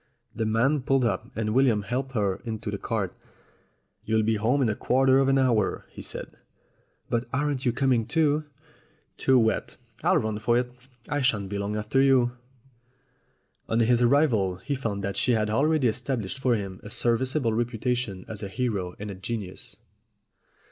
The 0.35 0.47
man 0.47 0.81
pulled 0.81 1.05
up, 1.05 1.29
and 1.37 1.53
William 1.53 1.83
helped 1.83 2.13
her 2.15 2.33
up 2.39 2.47
into 2.47 2.71
the 2.71 2.79
cart. 2.79 3.15
"You'll 4.03 4.23
be 4.23 4.33
home 4.37 4.63
in 4.63 4.69
a 4.69 4.73
quarter 4.75 5.19
of 5.19 5.27
an 5.27 5.37
hour," 5.37 5.85
he 5.89 6.01
said. 6.01 6.37
"But 7.11 7.25
aren't 7.31 7.67
you 7.67 7.71
coming 7.71 8.07
too?" 8.07 8.45
"Too 9.19 9.37
wet; 9.37 9.77
I'll 10.03 10.17
run 10.17 10.39
for 10.39 10.57
it 10.57 10.71
I 11.07 11.21
shan't 11.21 11.49
be 11.49 11.59
long 11.59 11.75
after 11.75 12.01
you." 12.01 12.31
On 13.69 13.79
his 13.79 14.01
arrival 14.01 14.55
he 14.55 14.73
found 14.73 15.03
that 15.03 15.17
she 15.17 15.33
had 15.33 15.51
already 15.51 15.87
estab 15.87 16.23
lished 16.23 16.39
for 16.39 16.55
him 16.55 16.79
a 16.81 16.89
serviceable 16.89 17.53
reputation 17.53 18.25
as 18.27 18.41
a 18.41 18.47
hero 18.49 18.95
and 18.97 19.11
a 19.11 19.13
genius. 19.13 19.77